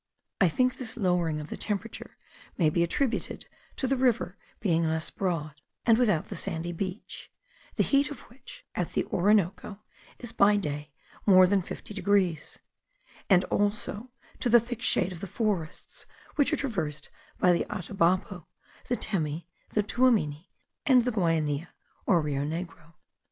I 0.41 0.49
think 0.49 0.77
this 0.79 0.97
lowering 0.97 1.39
of 1.39 1.51
the 1.51 1.55
temperature 1.57 2.17
may 2.57 2.71
be 2.71 2.81
attributed 2.81 3.45
to 3.75 3.85
the 3.85 3.95
river 3.95 4.35
being 4.59 4.83
less 4.83 5.11
broad, 5.11 5.61
and 5.85 5.95
without 5.95 6.29
the 6.29 6.35
sandy 6.35 6.71
beach, 6.71 7.31
the 7.75 7.83
heat 7.83 8.09
of 8.09 8.21
which, 8.21 8.65
at 8.73 8.93
the 8.93 9.05
Orinoco, 9.05 9.79
is 10.17 10.31
by 10.31 10.55
day 10.55 10.91
more 11.27 11.45
than 11.45 11.61
50 11.61 11.93
degrees, 11.93 12.57
and 13.29 13.43
also 13.43 14.09
to 14.39 14.49
the 14.49 14.59
thick 14.59 14.81
shade 14.81 15.11
of 15.11 15.19
the 15.19 15.27
forests 15.27 16.07
which 16.33 16.51
are 16.51 16.57
traversed 16.57 17.11
by 17.37 17.51
the 17.53 17.67
Atabapo, 17.69 18.47
the 18.87 18.95
Temi, 18.95 19.47
the 19.73 19.83
Tuamini, 19.83 20.49
and 20.83 21.03
the 21.03 21.11
Guainia, 21.11 21.67
or 22.07 22.21
Rio 22.21 22.41
Negro. 22.43 22.95